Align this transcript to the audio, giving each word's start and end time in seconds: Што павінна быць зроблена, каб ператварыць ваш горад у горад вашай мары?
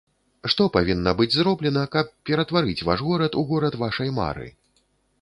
Што 0.53 0.63
павінна 0.77 1.13
быць 1.19 1.35
зроблена, 1.35 1.83
каб 1.97 2.11
ператварыць 2.31 2.85
ваш 2.91 3.07
горад 3.11 3.31
у 3.43 3.47
горад 3.55 3.81
вашай 3.87 4.09
мары? 4.21 4.47